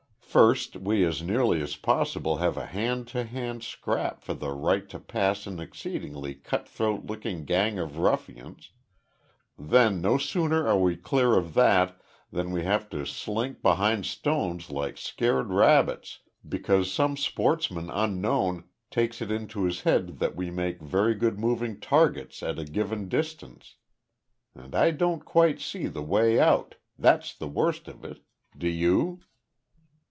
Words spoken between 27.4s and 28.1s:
worst of